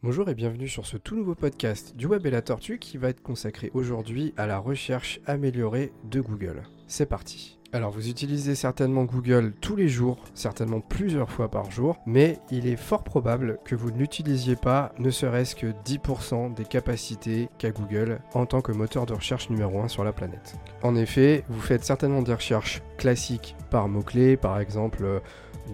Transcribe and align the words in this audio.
Bonjour 0.00 0.30
et 0.30 0.36
bienvenue 0.36 0.68
sur 0.68 0.86
ce 0.86 0.96
tout 0.96 1.16
nouveau 1.16 1.34
podcast 1.34 1.96
du 1.96 2.06
Web 2.06 2.24
et 2.24 2.30
la 2.30 2.40
Tortue 2.40 2.78
qui 2.78 2.98
va 2.98 3.08
être 3.08 3.20
consacré 3.20 3.72
aujourd'hui 3.74 4.32
à 4.36 4.46
la 4.46 4.60
recherche 4.60 5.18
améliorée 5.26 5.92
de 6.04 6.20
Google. 6.20 6.62
C'est 6.86 7.06
parti. 7.06 7.57
Alors 7.74 7.90
vous 7.90 8.08
utilisez 8.08 8.54
certainement 8.54 9.04
Google 9.04 9.52
tous 9.60 9.76
les 9.76 9.88
jours, 9.88 10.16
certainement 10.32 10.80
plusieurs 10.80 11.30
fois 11.30 11.50
par 11.50 11.70
jour, 11.70 11.98
mais 12.06 12.38
il 12.50 12.66
est 12.66 12.76
fort 12.76 13.04
probable 13.04 13.58
que 13.66 13.74
vous 13.74 13.90
ne 13.90 13.98
l'utilisiez 13.98 14.56
pas 14.56 14.92
ne 14.98 15.10
serait-ce 15.10 15.54
que 15.54 15.66
10% 15.84 16.54
des 16.54 16.64
capacités 16.64 17.50
qu'a 17.58 17.70
Google 17.70 18.20
en 18.32 18.46
tant 18.46 18.62
que 18.62 18.72
moteur 18.72 19.04
de 19.04 19.12
recherche 19.12 19.50
numéro 19.50 19.82
1 19.82 19.88
sur 19.88 20.02
la 20.02 20.12
planète. 20.12 20.54
En 20.82 20.96
effet, 20.96 21.44
vous 21.50 21.60
faites 21.60 21.84
certainement 21.84 22.22
des 22.22 22.32
recherches 22.32 22.82
classiques 22.96 23.54
par 23.68 23.86
mots-clés, 23.86 24.38
par 24.38 24.58
exemple 24.60 25.04
euh, 25.04 25.20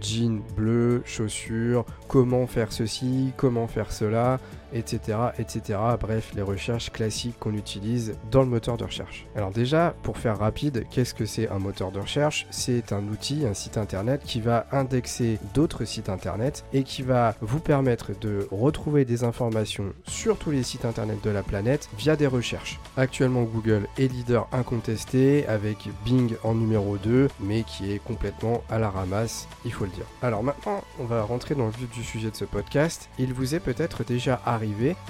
jean 0.00 0.42
bleu, 0.56 1.00
chaussures, 1.04 1.84
comment 2.08 2.48
faire 2.48 2.72
ceci, 2.72 3.32
comment 3.36 3.68
faire 3.68 3.92
cela, 3.92 4.40
etc., 4.74 5.18
etc. 5.38 5.78
Bref, 5.98 6.32
les 6.34 6.42
recherches 6.42 6.90
classiques 6.90 7.38
qu'on 7.38 7.54
utilise 7.54 8.16
dans 8.30 8.42
le 8.42 8.48
moteur 8.48 8.76
de 8.76 8.84
recherche. 8.84 9.26
Alors 9.36 9.50
déjà, 9.50 9.94
pour 10.02 10.18
faire 10.18 10.38
rapide, 10.38 10.84
qu'est-ce 10.90 11.14
que 11.14 11.24
c'est 11.24 11.48
un 11.48 11.58
moteur 11.58 11.92
de 11.92 12.00
recherche? 12.00 12.46
C'est 12.50 12.92
un 12.92 13.06
outil, 13.08 13.46
un 13.46 13.54
site 13.54 13.78
internet 13.78 14.22
qui 14.24 14.40
va 14.40 14.66
indexer 14.72 15.38
d'autres 15.54 15.84
sites 15.84 16.08
internet 16.08 16.64
et 16.72 16.82
qui 16.82 17.02
va 17.02 17.34
vous 17.40 17.60
permettre 17.60 18.18
de 18.18 18.48
retrouver 18.50 19.04
des 19.04 19.24
informations 19.24 19.92
sur 20.06 20.36
tous 20.36 20.50
les 20.50 20.62
sites 20.62 20.84
internet 20.84 21.22
de 21.22 21.30
la 21.30 21.42
planète 21.42 21.88
via 21.96 22.16
des 22.16 22.26
recherches. 22.26 22.80
Actuellement, 22.96 23.42
Google 23.42 23.86
est 23.98 24.08
leader 24.08 24.48
incontesté 24.52 25.46
avec 25.46 25.88
Bing 26.04 26.34
en 26.42 26.54
numéro 26.54 26.98
2, 26.98 27.28
mais 27.40 27.62
qui 27.62 27.92
est 27.92 27.98
complètement 27.98 28.62
à 28.68 28.78
la 28.78 28.90
ramasse, 28.90 29.46
il 29.64 29.72
faut 29.72 29.84
le 29.84 29.90
dire. 29.90 30.06
Alors 30.22 30.42
maintenant, 30.42 30.82
on 30.98 31.04
va 31.04 31.22
rentrer 31.22 31.54
dans 31.54 31.66
le 31.66 31.72
vif 31.72 31.90
du 31.90 32.02
sujet 32.02 32.30
de 32.30 32.36
ce 32.36 32.44
podcast. 32.44 33.08
Il 33.18 33.32
vous 33.32 33.54
est 33.54 33.60
peut-être 33.60 34.04
déjà 34.04 34.40
arrivé 34.44 34.63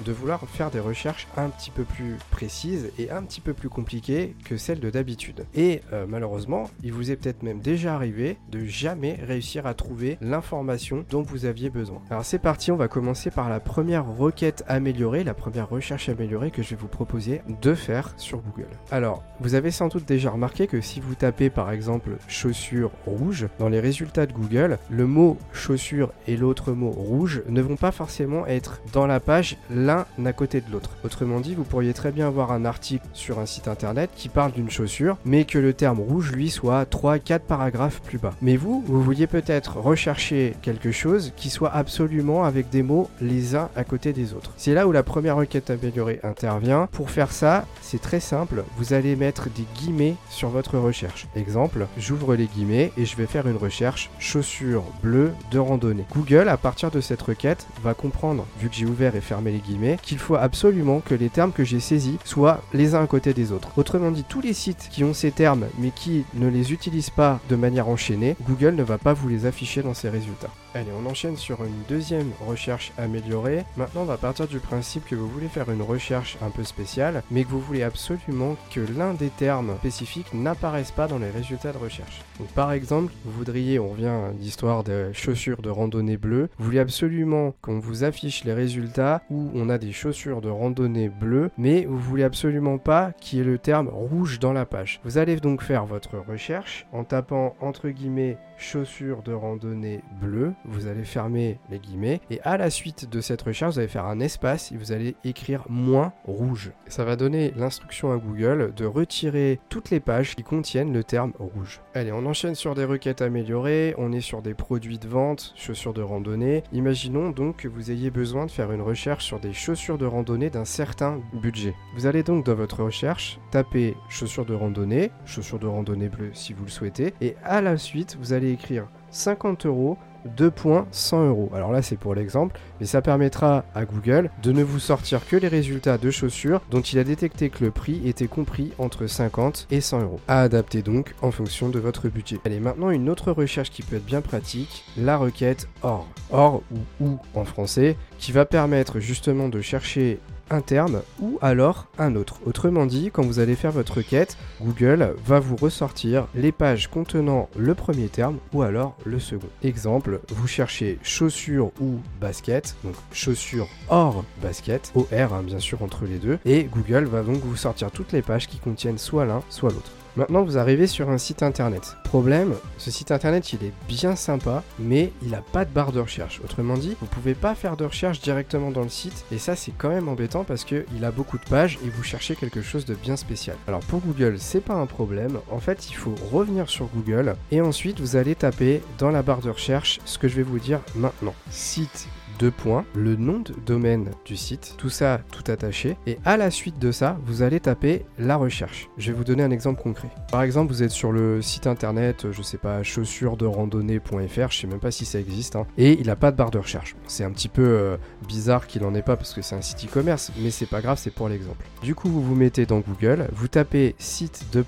de 0.05 0.11
vouloir 0.11 0.41
faire 0.47 0.69
des 0.69 0.79
recherches 0.79 1.27
un 1.37 1.49
petit 1.49 1.71
peu 1.71 1.83
plus 1.83 2.17
précises 2.29 2.91
et 2.99 3.09
un 3.09 3.23
petit 3.23 3.41
peu 3.41 3.53
plus 3.53 3.69
compliquées 3.69 4.35
que 4.43 4.57
celles 4.57 4.79
de 4.79 4.89
d'habitude. 4.89 5.45
Et 5.55 5.81
euh, 5.93 6.05
malheureusement, 6.07 6.69
il 6.83 6.91
vous 6.91 7.11
est 7.11 7.15
peut-être 7.15 7.43
même 7.43 7.59
déjà 7.59 7.95
arrivé 7.95 8.37
de 8.51 8.65
jamais 8.65 9.17
réussir 9.25 9.65
à 9.65 9.73
trouver 9.73 10.17
l'information 10.21 11.05
dont 11.09 11.21
vous 11.21 11.45
aviez 11.45 11.69
besoin. 11.69 12.01
Alors 12.09 12.25
c'est 12.25 12.39
parti, 12.39 12.71
on 12.71 12.75
va 12.75 12.87
commencer 12.87 13.31
par 13.31 13.49
la 13.49 13.59
première 13.59 14.05
requête 14.05 14.63
améliorée, 14.67 15.23
la 15.23 15.33
première 15.33 15.69
recherche 15.69 16.09
améliorée 16.09 16.51
que 16.51 16.61
je 16.61 16.71
vais 16.71 16.75
vous 16.75 16.87
proposer 16.87 17.41
de 17.61 17.73
faire 17.73 18.13
sur 18.17 18.39
Google. 18.39 18.69
Alors, 18.91 19.23
vous 19.39 19.55
avez 19.55 19.71
sans 19.71 19.87
doute 19.87 20.05
déjà 20.05 20.31
remarqué 20.31 20.67
que 20.67 20.81
si 20.81 20.99
vous 20.99 21.15
tapez 21.15 21.49
par 21.49 21.71
exemple 21.71 22.17
chaussures 22.27 22.91
rouges 23.05 23.47
dans 23.59 23.69
les 23.69 23.79
résultats 23.79 24.25
de 24.25 24.33
Google, 24.33 24.77
le 24.89 25.07
mot 25.07 25.37
chaussure 25.53 26.11
et 26.27 26.35
l'autre 26.35 26.73
mot 26.73 26.91
rouge 26.91 27.43
ne 27.47 27.61
vont 27.61 27.77
pas 27.77 27.91
forcément 27.91 28.45
être 28.47 28.81
dans 28.91 29.07
la 29.07 29.19
page 29.19 29.44
l'un 29.69 30.05
à 30.23 30.33
côté 30.33 30.61
de 30.61 30.71
l'autre. 30.71 30.91
Autrement 31.03 31.39
dit, 31.39 31.55
vous 31.55 31.63
pourriez 31.63 31.93
très 31.93 32.11
bien 32.11 32.27
avoir 32.27 32.51
un 32.51 32.65
article 32.65 33.05
sur 33.13 33.39
un 33.39 33.45
site 33.45 33.67
internet 33.67 34.09
qui 34.15 34.29
parle 34.29 34.51
d'une 34.51 34.69
chaussure, 34.69 35.17
mais 35.25 35.45
que 35.45 35.59
le 35.59 35.73
terme 35.73 35.99
rouge, 35.99 36.31
lui, 36.31 36.49
soit 36.49 36.89
3-4 36.89 37.39
paragraphes 37.39 38.01
plus 38.01 38.17
bas. 38.17 38.33
Mais 38.41 38.57
vous, 38.57 38.83
vous 38.85 39.01
vouliez 39.01 39.27
peut-être 39.27 39.77
rechercher 39.77 40.55
quelque 40.61 40.91
chose 40.91 41.33
qui 41.35 41.49
soit 41.49 41.73
absolument 41.73 42.43
avec 42.43 42.69
des 42.69 42.83
mots 42.83 43.09
les 43.21 43.55
uns 43.55 43.69
à 43.75 43.83
côté 43.83 44.13
des 44.13 44.33
autres. 44.33 44.51
C'est 44.57 44.73
là 44.73 44.87
où 44.87 44.91
la 44.91 45.03
première 45.03 45.35
requête 45.37 45.69
améliorée 45.69 46.19
intervient. 46.23 46.87
Pour 46.91 47.09
faire 47.09 47.31
ça, 47.31 47.65
c'est 47.81 48.01
très 48.01 48.19
simple, 48.19 48.63
vous 48.77 48.93
allez 48.93 49.15
mettre 49.15 49.49
des 49.49 49.65
guillemets 49.75 50.15
sur 50.29 50.49
votre 50.49 50.77
recherche. 50.77 51.27
Exemple, 51.35 51.87
j'ouvre 51.97 52.35
les 52.35 52.47
guillemets 52.47 52.91
et 52.97 53.05
je 53.05 53.15
vais 53.15 53.25
faire 53.25 53.47
une 53.47 53.57
recherche 53.57 54.09
chaussures 54.19 54.83
bleues 55.03 55.31
de 55.51 55.59
randonnée. 55.59 56.05
Google, 56.13 56.49
à 56.49 56.57
partir 56.57 56.91
de 56.91 57.01
cette 57.01 57.21
requête, 57.21 57.67
va 57.83 57.93
comprendre, 57.93 58.45
vu 58.59 58.69
que 58.69 58.75
j'ai 58.75 58.85
ouvert 58.85 59.15
et 59.15 59.21
fermé 59.25 59.51
les 59.51 59.59
guillemets, 59.59 59.97
qu'il 60.01 60.19
faut 60.19 60.35
absolument 60.35 61.01
que 61.01 61.15
les 61.15 61.29
termes 61.29 61.51
que 61.51 61.65
j'ai 61.65 61.79
saisis 61.79 62.17
soient 62.23 62.61
les 62.73 62.95
uns 62.95 63.03
à 63.03 63.07
côté 63.07 63.33
des 63.33 63.51
autres. 63.51 63.69
Autrement 63.77 64.11
dit, 64.11 64.23
tous 64.23 64.41
les 64.41 64.53
sites 64.53 64.87
qui 64.91 65.03
ont 65.03 65.13
ces 65.13 65.31
termes 65.31 65.65
mais 65.79 65.91
qui 65.91 66.23
ne 66.35 66.47
les 66.47 66.71
utilisent 66.71 67.09
pas 67.09 67.39
de 67.49 67.55
manière 67.55 67.89
enchaînée, 67.89 68.37
Google 68.47 68.75
ne 68.75 68.83
va 68.83 68.97
pas 68.97 69.13
vous 69.13 69.27
les 69.27 69.45
afficher 69.45 69.81
dans 69.81 69.93
ses 69.93 70.09
résultats. 70.09 70.51
Allez, 70.75 70.91
on 70.91 71.09
enchaîne 71.09 71.37
sur 71.37 71.63
une 71.63 71.83
deuxième 71.87 72.33
recherche 72.45 72.91
améliorée. 72.97 73.63
Maintenant, 73.77 74.01
on 74.01 74.05
va 74.05 74.17
partir 74.17 74.45
du 74.45 74.59
principe 74.59 75.05
que 75.05 75.15
vous 75.15 75.29
voulez 75.29 75.47
faire 75.47 75.71
une 75.71 75.81
recherche 75.81 76.37
un 76.41 76.49
peu 76.49 76.65
spéciale, 76.65 77.23
mais 77.31 77.45
que 77.45 77.49
vous 77.49 77.61
voulez 77.61 77.81
absolument 77.81 78.57
que 78.73 78.81
l'un 78.81 79.13
des 79.13 79.29
termes 79.29 79.77
spécifiques 79.77 80.33
n'apparaisse 80.33 80.91
pas 80.91 81.07
dans 81.07 81.17
les 81.17 81.29
résultats 81.29 81.71
de 81.71 81.77
recherche. 81.77 82.25
Par 82.55 82.73
exemple, 82.73 83.13
vous 83.23 83.31
voudriez, 83.31 83.79
on 83.79 83.91
revient 83.91 84.07
à 84.07 84.31
l'histoire 84.37 84.83
des 84.83 85.11
chaussures 85.13 85.61
de 85.61 85.69
randonnée 85.69 86.17
bleues, 86.17 86.49
vous 86.57 86.65
voulez 86.65 86.79
absolument 86.79 87.53
qu'on 87.61 87.79
vous 87.79 88.03
affiche 88.03 88.43
les 88.43 88.51
résultats 88.51 89.21
où 89.29 89.51
on 89.55 89.69
a 89.69 89.77
des 89.77 89.93
chaussures 89.93 90.41
de 90.41 90.49
randonnée 90.49 91.07
bleues, 91.07 91.51
mais 91.57 91.85
vous 91.85 91.99
voulez 91.99 92.25
absolument 92.25 92.79
pas 92.79 93.13
qu'il 93.21 93.39
y 93.39 93.41
ait 93.41 93.45
le 93.45 93.59
terme 93.59 93.87
rouge 93.87 94.39
dans 94.39 94.51
la 94.51 94.65
page. 94.65 94.99
Vous 95.05 95.17
allez 95.17 95.37
donc 95.37 95.61
faire 95.61 95.85
votre 95.85 96.17
recherche 96.17 96.85
en 96.91 97.05
tapant 97.05 97.55
entre 97.61 97.87
guillemets 97.87 98.37
chaussures 98.57 99.23
de 99.23 99.33
randonnée 99.33 100.01
bleues 100.21 100.53
vous 100.65 100.87
allez 100.87 101.03
fermer 101.03 101.59
les 101.69 101.79
guillemets 101.79 102.21
et 102.29 102.41
à 102.41 102.57
la 102.57 102.69
suite 102.69 103.09
de 103.09 103.21
cette 103.21 103.41
recherche, 103.41 103.73
vous 103.73 103.79
allez 103.79 103.87
faire 103.87 104.05
un 104.05 104.19
espace 104.19 104.71
et 104.71 104.77
vous 104.77 104.91
allez 104.91 105.15
écrire 105.23 105.63
moins 105.69 106.13
rouge. 106.25 106.71
Ça 106.87 107.05
va 107.05 107.15
donner 107.15 107.53
l'instruction 107.55 108.11
à 108.11 108.17
Google 108.17 108.73
de 108.75 108.85
retirer 108.85 109.59
toutes 109.69 109.89
les 109.89 109.99
pages 109.99 110.35
qui 110.35 110.43
contiennent 110.43 110.93
le 110.93 111.03
terme 111.03 111.33
rouge. 111.39 111.81
Allez, 111.93 112.11
on 112.11 112.25
enchaîne 112.25 112.55
sur 112.55 112.75
des 112.75 112.85
requêtes 112.85 113.21
améliorées, 113.21 113.95
on 113.97 114.11
est 114.11 114.21
sur 114.21 114.41
des 114.41 114.53
produits 114.53 114.99
de 114.99 115.07
vente, 115.07 115.53
chaussures 115.55 115.93
de 115.93 116.01
randonnée. 116.01 116.63
Imaginons 116.71 117.29
donc 117.29 117.57
que 117.57 117.67
vous 117.67 117.91
ayez 117.91 118.11
besoin 118.11 118.45
de 118.45 118.51
faire 118.51 118.71
une 118.71 118.81
recherche 118.81 119.25
sur 119.25 119.39
des 119.39 119.53
chaussures 119.53 119.97
de 119.97 120.05
randonnée 120.05 120.49
d'un 120.49 120.65
certain 120.65 121.21
budget. 121.33 121.73
Vous 121.95 122.05
allez 122.05 122.23
donc 122.23 122.45
dans 122.45 122.55
votre 122.55 122.83
recherche 122.83 123.39
taper 123.51 123.95
chaussures 124.09 124.45
de 124.45 124.53
randonnée, 124.53 125.11
chaussures 125.25 125.59
de 125.59 125.67
randonnée 125.67 126.09
bleues 126.09 126.31
si 126.33 126.53
vous 126.53 126.65
le 126.65 126.69
souhaitez, 126.69 127.13
et 127.21 127.35
à 127.43 127.61
la 127.61 127.77
suite, 127.77 128.17
vous 128.19 128.33
allez 128.33 128.44
écrire 128.51 128.87
50 129.11 129.65
euros 129.65 129.97
2 130.37 130.51
points 130.51 130.87
100 130.91 131.27
euros. 131.27 131.51
Alors 131.53 131.71
là 131.71 131.81
c'est 131.81 131.97
pour 131.97 132.15
l'exemple, 132.15 132.59
mais 132.79 132.85
ça 132.85 133.01
permettra 133.01 133.63
à 133.73 133.85
Google 133.85 134.29
de 134.43 134.51
ne 134.51 134.63
vous 134.63 134.79
sortir 134.79 135.25
que 135.27 135.35
les 135.35 135.47
résultats 135.47 135.97
de 135.97 136.11
chaussures 136.11 136.61
dont 136.71 136.81
il 136.81 136.99
a 136.99 137.03
détecté 137.03 137.49
que 137.49 137.63
le 137.63 137.71
prix 137.71 138.01
était 138.07 138.27
compris 138.27 138.71
entre 138.77 139.07
50 139.07 139.67
et 139.71 139.81
100 139.81 140.01
euros. 140.01 140.19
À 140.27 140.41
adapter 140.41 140.81
donc 140.81 141.13
en 141.21 141.31
fonction 141.31 141.69
de 141.69 141.79
votre 141.79 142.09
budget. 142.09 142.39
Allez 142.45 142.59
maintenant 142.59 142.89
une 142.89 143.09
autre 143.09 143.31
recherche 143.31 143.69
qui 143.69 143.83
peut 143.83 143.97
être 143.97 144.05
bien 144.05 144.21
pratique, 144.21 144.83
la 144.97 145.17
requête 145.17 145.67
OR. 145.83 146.07
OR 146.31 146.63
ou 146.71 147.05
OU 147.05 147.19
en 147.35 147.45
français, 147.45 147.97
qui 148.17 148.31
va 148.31 148.45
permettre 148.45 148.99
justement 148.99 149.49
de 149.49 149.61
chercher 149.61 150.19
un 150.49 150.61
terme 150.61 151.01
ou 151.19 151.37
alors 151.41 151.87
un 151.97 152.15
autre. 152.15 152.39
Autrement 152.45 152.85
dit, 152.85 153.09
quand 153.11 153.23
vous 153.23 153.39
allez 153.39 153.55
faire 153.55 153.71
votre 153.71 153.97
requête, 153.97 154.37
Google 154.61 155.15
va 155.25 155.39
vous 155.39 155.55
ressortir 155.55 156.27
les 156.35 156.51
pages 156.51 156.87
contenant 156.87 157.49
le 157.57 157.73
premier 157.75 158.07
terme 158.07 158.37
ou 158.53 158.61
alors 158.61 158.95
le 159.05 159.19
second. 159.19 159.47
Exemple, 159.63 160.19
vous 160.29 160.47
cherchez 160.47 160.99
chaussures 161.03 161.71
ou 161.79 161.99
basket, 162.19 162.75
donc 162.83 162.95
chaussures 163.11 163.67
hors 163.89 164.23
basket, 164.41 164.91
OR 164.95 165.33
hein, 165.33 165.43
bien 165.43 165.59
sûr 165.59 165.81
entre 165.81 166.05
les 166.05 166.17
deux, 166.17 166.39
et 166.45 166.63
Google 166.63 167.05
va 167.05 167.21
donc 167.21 167.37
vous 167.37 167.55
sortir 167.55 167.91
toutes 167.91 168.11
les 168.11 168.21
pages 168.21 168.47
qui 168.47 168.57
contiennent 168.57 168.97
soit 168.97 169.25
l'un 169.25 169.41
soit 169.49 169.71
l'autre. 169.71 169.91
Maintenant, 170.15 170.43
vous 170.43 170.57
arrivez 170.57 170.87
sur 170.87 171.09
un 171.09 171.17
site 171.17 171.43
internet. 171.43 171.97
Problème, 172.05 172.53
ce 172.77 172.89
site 172.89 173.11
internet, 173.11 173.51
il 173.51 173.63
est 173.65 173.73
bien 173.87 174.15
sympa, 174.15 174.63
mais 174.79 175.11
il 175.21 175.31
n'a 175.31 175.41
pas 175.41 175.65
de 175.65 175.71
barre 175.71 175.91
de 175.91 175.99
recherche. 175.99 176.39
Autrement 176.43 176.75
dit, 176.75 176.95
vous 177.01 177.07
pouvez 177.07 177.33
pas 177.33 177.53
faire 177.53 177.75
de 177.75 177.83
recherche 177.83 178.21
directement 178.21 178.71
dans 178.71 178.83
le 178.83 178.89
site, 178.89 179.25
et 179.31 179.37
ça, 179.37 179.57
c'est 179.57 179.73
quand 179.77 179.89
même 179.89 180.07
embêtant 180.07 180.45
parce 180.45 180.63
qu'il 180.63 181.03
a 181.03 181.11
beaucoup 181.11 181.37
de 181.37 181.43
pages 181.43 181.77
et 181.85 181.89
vous 181.89 182.03
cherchez 182.03 182.35
quelque 182.35 182.61
chose 182.61 182.85
de 182.85 182.95
bien 182.95 183.17
spécial. 183.17 183.57
Alors 183.67 183.81
pour 183.81 183.99
Google, 183.99 184.37
c'est 184.39 184.61
pas 184.61 184.75
un 184.75 184.85
problème. 184.85 185.39
En 185.51 185.59
fait, 185.59 185.89
il 185.89 185.95
faut 185.95 186.15
revenir 186.31 186.69
sur 186.69 186.87
Google 186.87 187.35
et 187.51 187.59
ensuite 187.59 187.99
vous 187.99 188.15
allez 188.15 188.35
taper 188.35 188.81
dans 188.97 189.11
la 189.11 189.21
barre 189.21 189.41
de 189.41 189.49
recherche 189.49 189.99
ce 190.05 190.17
que 190.17 190.27
je 190.27 190.35
vais 190.35 190.43
vous 190.43 190.59
dire 190.59 190.79
maintenant. 190.95 191.35
Site 191.49 192.07
deux 192.39 192.51
points, 192.51 192.85
le 192.95 193.15
nom 193.15 193.39
de 193.39 193.53
domaine 193.65 194.11
du 194.25 194.35
site, 194.35 194.75
tout 194.77 194.89
ça 194.89 195.21
tout 195.31 195.49
attaché, 195.51 195.97
et 196.07 196.17
à 196.25 196.37
la 196.37 196.51
suite 196.51 196.79
de 196.79 196.91
ça, 196.91 197.17
vous 197.25 197.41
allez 197.41 197.59
taper 197.59 198.05
la 198.17 198.35
recherche. 198.35 198.89
Je 198.97 199.11
vais 199.11 199.17
vous 199.17 199.23
donner 199.23 199.43
un 199.43 199.51
exemple 199.51 199.81
concret. 199.81 200.09
Par 200.31 200.41
exemple, 200.43 200.71
vous 200.71 200.83
êtes 200.83 200.91
sur 200.91 201.11
le 201.11 201.41
site 201.41 201.67
internet, 201.67 202.31
je 202.31 202.41
sais 202.41 202.57
pas, 202.57 202.83
chaussures 202.83 203.37
de 203.37 203.45
randonnée.fr, 203.45 204.51
je 204.51 204.57
sais 204.57 204.67
même 204.67 204.79
pas 204.79 204.91
si 204.91 205.05
ça 205.05 205.19
existe, 205.19 205.55
hein, 205.55 205.67
et 205.77 205.99
il 205.99 206.07
n'a 206.07 206.15
pas 206.15 206.31
de 206.31 206.37
barre 206.37 206.51
de 206.51 206.59
recherche. 206.59 206.95
C'est 207.07 207.23
un 207.23 207.31
petit 207.31 207.49
peu 207.49 207.63
euh, 207.63 207.97
bizarre 208.27 208.67
qu'il 208.67 208.83
en 208.83 208.93
ait 208.95 209.01
pas 209.01 209.15
parce 209.15 209.33
que 209.33 209.41
c'est 209.41 209.55
un 209.55 209.61
site 209.61 209.85
e-commerce, 209.85 210.31
mais 210.39 210.51
c'est 210.51 210.65
pas 210.65 210.81
grave, 210.81 210.97
c'est 210.99 211.13
pour 211.13 211.29
l'exemple. 211.29 211.65
Du 211.81 211.95
coup, 211.95 212.09
vous 212.09 212.21
vous 212.21 212.35
mettez 212.35 212.65
dans 212.65 212.79
Google, 212.79 213.27
vous 213.33 213.47
tapez 213.47 213.95
site 213.97 214.45
2 214.51 214.63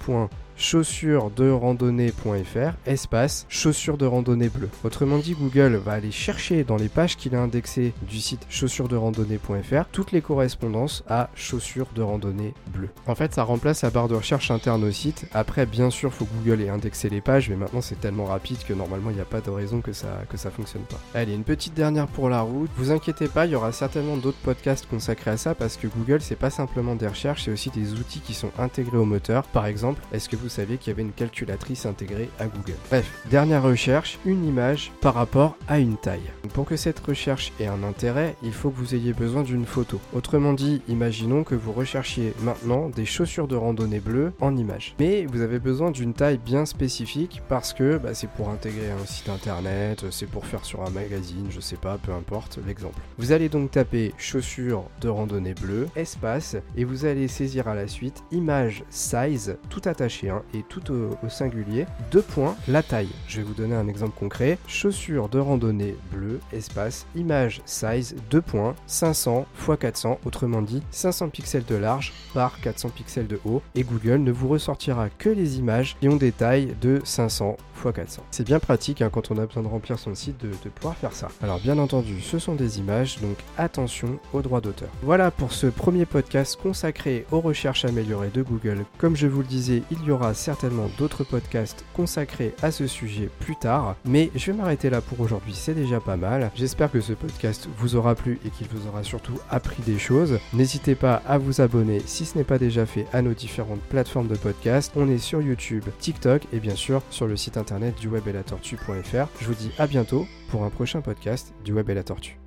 chaussures 0.57 1.29
de 1.29 1.49
randonnée.fr 1.49 2.73
espace 2.85 3.45
chaussures 3.49 3.97
de 3.97 4.05
randonnée 4.05 4.49
bleu. 4.49 4.69
Autrement 4.83 5.17
dit, 5.19 5.33
Google 5.33 5.75
va 5.75 5.93
aller 5.93 6.11
chercher 6.11 6.63
dans 6.63 6.77
les 6.77 6.89
pages 6.89 7.15
qu'il 7.15 7.35
a 7.35 7.41
indexées 7.41 7.93
du 8.09 8.19
site 8.19 8.45
chaussures 8.49 8.87
de 8.87 8.95
randonnée.fr 8.95 9.85
toutes 9.91 10.11
les 10.11 10.21
correspondances 10.21 11.03
à 11.07 11.29
chaussures 11.35 11.87
de 11.95 12.01
randonnée 12.01 12.53
bleu. 12.73 12.89
En 13.05 13.15
fait, 13.15 13.33
ça 13.33 13.43
remplace 13.43 13.83
la 13.83 13.89
barre 13.89 14.07
de 14.07 14.15
recherche 14.15 14.51
interne 14.51 14.83
au 14.83 14.91
site. 14.91 15.25
Après, 15.33 15.65
bien 15.65 15.89
sûr, 15.89 16.13
faut 16.13 16.27
Google 16.37 16.61
ait 16.61 16.69
indexé 16.69 17.09
les 17.09 17.21
pages, 17.21 17.49
mais 17.49 17.55
maintenant 17.55 17.81
c'est 17.81 17.99
tellement 17.99 18.25
rapide 18.25 18.57
que 18.67 18.73
normalement 18.73 19.11
il 19.11 19.15
n'y 19.15 19.21
a 19.21 19.25
pas 19.25 19.41
de 19.41 19.49
raison 19.49 19.81
que 19.81 19.93
ça 19.93 20.23
que 20.29 20.37
ça 20.37 20.51
fonctionne 20.51 20.83
pas. 20.83 20.99
Allez, 21.13 21.33
une 21.33 21.43
petite 21.43 21.73
dernière 21.73 22.07
pour 22.07 22.29
la 22.29 22.41
route. 22.41 22.69
Vous 22.77 22.91
inquiétez 22.91 23.27
pas, 23.27 23.45
il 23.45 23.51
y 23.51 23.55
aura 23.55 23.71
certainement 23.71 24.17
d'autres 24.17 24.37
podcasts 24.39 24.87
consacrés 24.87 25.31
à 25.31 25.37
ça 25.37 25.55
parce 25.55 25.77
que 25.77 25.87
Google 25.87 26.21
c'est 26.21 26.35
pas 26.35 26.49
simplement 26.49 26.95
des 26.95 27.07
recherches, 27.07 27.43
c'est 27.45 27.51
aussi 27.51 27.69
des 27.69 27.93
outils 27.93 28.21
qui 28.21 28.33
sont 28.33 28.51
intégrés 28.57 28.97
au 28.97 29.05
moteur. 29.05 29.43
Par 29.43 29.65
exemple, 29.65 30.01
est-ce 30.11 30.29
que 30.29 30.35
vous 30.35 30.46
saviez 30.49 30.77
qu'il 30.77 30.91
y 30.91 30.93
avait 30.93 31.01
une 31.01 31.11
calculatrice 31.11 31.85
intégrée 31.85 32.29
à 32.39 32.45
Google 32.45 32.77
Bref, 32.89 33.09
dernière 33.29 33.63
recherche, 33.63 34.19
une 34.25 34.45
image 34.45 34.91
par 35.01 35.13
rapport 35.13 35.57
à 35.67 35.79
une 35.79 35.97
taille. 35.97 36.29
Pour 36.53 36.65
que 36.65 36.75
cette 36.75 36.99
recherche 36.99 37.51
ait 37.59 37.67
un 37.67 37.83
intérêt, 37.83 38.35
il 38.43 38.53
faut 38.53 38.69
que 38.69 38.77
vous 38.77 38.95
ayez 38.95 39.13
besoin 39.13 39.43
d'une 39.43 39.65
photo. 39.65 39.99
Autrement 40.13 40.53
dit, 40.53 40.81
imaginons 40.87 41.43
que 41.43 41.55
vous 41.55 41.71
recherchiez 41.71 42.33
maintenant 42.41 42.89
des 42.89 43.05
chaussures 43.05 43.47
de 43.47 43.55
randonnée 43.55 43.99
bleues 43.99 44.33
en 44.39 44.55
image. 44.55 44.95
Mais 44.99 45.25
vous 45.25 45.41
avez 45.41 45.59
besoin 45.59 45.91
d'une 45.91 46.13
taille 46.13 46.37
bien 46.37 46.65
spécifique 46.65 47.41
parce 47.49 47.73
que 47.73 47.97
bah, 47.97 48.13
c'est 48.13 48.29
pour 48.29 48.49
intégrer 48.49 48.91
un 48.91 49.05
site 49.05 49.29
internet, 49.29 50.05
c'est 50.11 50.29
pour 50.29 50.45
faire 50.45 50.65
sur 50.65 50.83
un 50.83 50.89
magazine, 50.89 51.47
je 51.49 51.59
sais 51.59 51.75
pas, 51.75 51.97
peu 51.97 52.11
importe 52.11 52.59
l'exemple. 52.65 52.99
Vous 53.17 53.31
allez 53.31 53.49
donc 53.49 53.71
taper 53.71 54.13
chaussures 54.17 54.83
de 55.01 55.09
randonnée 55.09 55.53
bleues, 55.53 55.87
espace, 55.95 56.55
et 56.75 56.83
vous 56.83 57.05
allez 57.05 57.27
saisir 57.27 57.67
à 57.67 57.75
la 57.75 57.87
suite 57.87 58.23
image 58.31 58.83
size, 58.89 59.57
tout 59.69 59.81
attaché 59.85 60.29
hein, 60.29 60.36
et 60.53 60.63
tout 60.67 60.91
au, 60.91 61.29
singulier, 61.29 61.85
deux 62.11 62.21
points, 62.21 62.55
la 62.67 62.83
taille. 62.83 63.09
Je 63.27 63.37
vais 63.37 63.43
vous 63.43 63.53
donner 63.53 63.75
un 63.75 63.87
exemple 63.87 64.17
concret. 64.17 64.57
Chaussures 64.67 65.29
de 65.29 65.39
randonnée 65.39 65.95
bleues, 66.11 66.39
espace, 66.51 67.05
image 67.15 67.61
size, 67.65 68.15
deux 68.29 68.41
points, 68.41 68.75
500 68.87 69.45
x 69.67 69.77
400, 69.79 70.19
autrement 70.25 70.61
dit 70.61 70.81
500 70.91 71.29
pixels 71.29 71.65
de 71.65 71.75
large 71.75 72.13
par 72.33 72.59
400 72.61 72.89
pixels 72.89 73.27
de 73.27 73.39
haut, 73.45 73.61
et 73.75 73.83
Google 73.83 74.17
ne 74.17 74.31
vous 74.31 74.47
ressortira 74.47 75.09
que 75.09 75.29
les 75.29 75.59
images 75.59 75.97
qui 75.99 76.09
ont 76.09 76.15
des 76.15 76.31
tailles 76.31 76.75
de 76.81 77.01
500 77.03 77.57
x 77.77 77.93
400. 77.93 78.23
C'est 78.31 78.45
bien 78.45 78.59
pratique 78.59 79.01
hein, 79.01 79.09
quand 79.11 79.31
on 79.31 79.37
a 79.37 79.45
besoin 79.45 79.63
de 79.63 79.67
remplir 79.67 79.99
son 79.99 80.15
site 80.15 80.39
de, 80.41 80.49
pouvoir 80.69 80.95
faire 80.95 81.13
ça. 81.13 81.29
Alors 81.41 81.59
bien 81.59 81.77
entendu, 81.77 82.21
ce 82.21 82.39
sont 82.39 82.55
des 82.55 82.79
images, 82.79 83.19
donc 83.21 83.37
attention 83.57 84.19
aux 84.33 84.41
droits 84.41 84.61
d'auteur. 84.61 84.89
Voilà 85.01 85.31
pour 85.31 85.53
ce 85.53 85.67
premier 85.67 86.05
podcast 86.05 86.57
consacré 86.61 87.25
aux 87.31 87.39
recherches 87.39 87.85
améliorées 87.85 88.31
de 88.33 88.41
Google. 88.41 88.85
Comme 88.97 89.15
je 89.15 89.27
vous 89.27 89.41
le 89.41 89.47
disais, 89.47 89.83
il 89.91 90.03
y 90.03 90.11
aura 90.11 90.33
certainement 90.33 90.89
d'autres 90.97 91.23
podcasts 91.23 91.85
consacrés 91.93 92.53
à 92.61 92.71
ce 92.71 92.87
sujet 92.87 93.29
plus 93.39 93.55
tard, 93.55 93.95
mais 94.05 94.31
je 94.35 94.51
vais 94.51 94.57
m'arrêter 94.57 94.89
là 94.89 95.01
pour 95.01 95.19
aujourd'hui, 95.19 95.53
c'est 95.53 95.73
déjà 95.73 95.99
pas 95.99 96.17
mal. 96.17 96.51
J'espère 96.55 96.91
que 96.91 97.01
ce 97.01 97.13
podcast 97.13 97.67
vous 97.77 97.95
aura 97.95 98.15
plu 98.15 98.39
et 98.45 98.49
qu'il 98.49 98.67
vous 98.67 98.87
aura 98.87 99.03
surtout 99.03 99.39
appris 99.49 99.81
des 99.83 99.99
choses. 99.99 100.39
N'hésitez 100.53 100.95
pas 100.95 101.21
à 101.27 101.37
vous 101.37 101.61
abonner 101.61 102.01
si 102.05 102.25
ce 102.25 102.37
n'est 102.37 102.43
pas 102.43 102.57
déjà 102.57 102.85
fait 102.85 103.05
à 103.13 103.21
nos 103.21 103.33
différentes 103.33 103.81
plateformes 103.81 104.27
de 104.27 104.35
podcast. 104.35 104.91
On 104.95 105.09
est 105.09 105.17
sur 105.17 105.41
YouTube, 105.41 105.85
TikTok 105.99 106.43
et 106.53 106.59
bien 106.59 106.75
sûr 106.75 107.01
sur 107.09 107.27
le 107.27 107.35
site 107.35 107.57
du 107.99 108.07
web 108.07 108.27
et 108.27 108.33
la 108.33 108.43
tortue.fr. 108.43 109.27
Je 109.39 109.45
vous 109.45 109.53
dis 109.53 109.71
à 109.77 109.87
bientôt 109.87 110.25
pour 110.49 110.63
un 110.63 110.69
prochain 110.69 111.01
podcast 111.01 111.53
du 111.65 111.73
web 111.73 111.89
et 111.89 111.93
la 111.93 112.03
tortue. 112.03 112.37